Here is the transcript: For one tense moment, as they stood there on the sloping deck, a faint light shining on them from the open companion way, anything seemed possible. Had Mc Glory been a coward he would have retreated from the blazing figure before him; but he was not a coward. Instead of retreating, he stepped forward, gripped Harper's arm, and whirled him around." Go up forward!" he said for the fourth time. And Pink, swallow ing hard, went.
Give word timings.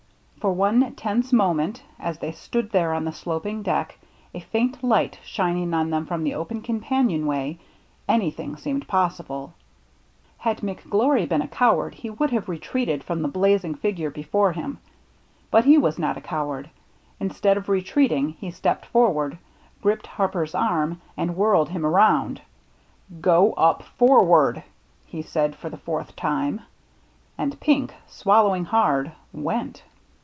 For 0.41 0.53
one 0.53 0.95
tense 0.95 1.31
moment, 1.31 1.83
as 1.99 2.17
they 2.17 2.31
stood 2.31 2.71
there 2.71 2.95
on 2.95 3.05
the 3.05 3.11
sloping 3.13 3.61
deck, 3.61 3.99
a 4.33 4.39
faint 4.39 4.83
light 4.83 5.19
shining 5.23 5.71
on 5.71 5.91
them 5.91 6.07
from 6.07 6.23
the 6.23 6.33
open 6.33 6.63
companion 6.63 7.27
way, 7.27 7.59
anything 8.09 8.55
seemed 8.55 8.87
possible. 8.87 9.53
Had 10.39 10.63
Mc 10.63 10.89
Glory 10.89 11.27
been 11.27 11.43
a 11.43 11.47
coward 11.47 11.93
he 11.93 12.09
would 12.09 12.31
have 12.31 12.49
retreated 12.49 13.03
from 13.03 13.21
the 13.21 13.27
blazing 13.27 13.75
figure 13.75 14.09
before 14.09 14.53
him; 14.53 14.79
but 15.51 15.65
he 15.65 15.77
was 15.77 15.99
not 15.99 16.17
a 16.17 16.21
coward. 16.21 16.71
Instead 17.19 17.55
of 17.55 17.69
retreating, 17.69 18.29
he 18.29 18.49
stepped 18.49 18.87
forward, 18.87 19.37
gripped 19.83 20.07
Harper's 20.07 20.55
arm, 20.55 20.99
and 21.15 21.35
whirled 21.37 21.69
him 21.69 21.85
around." 21.85 22.41
Go 23.21 23.53
up 23.53 23.83
forward!" 23.83 24.63
he 25.05 25.21
said 25.21 25.55
for 25.55 25.69
the 25.69 25.77
fourth 25.77 26.15
time. 26.15 26.61
And 27.37 27.59
Pink, 27.61 27.93
swallow 28.07 28.55
ing 28.55 28.65
hard, 28.65 29.11
went. 29.31 29.83